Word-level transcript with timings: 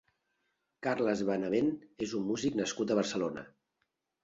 Carles 0.87 1.21
Benavent 1.27 1.69
és 2.07 2.17
un 2.21 2.27
músic 2.33 2.59
nascut 2.63 2.97
a 2.97 3.01
Barcelona. 3.03 3.47